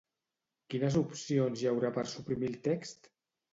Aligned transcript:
Quines 0.73 0.97
opcions 1.01 1.63
hi 1.65 1.71
haurà 1.73 1.93
per 2.01 2.07
suprimir 2.17 2.53
el 2.55 2.59
text? 2.71 3.15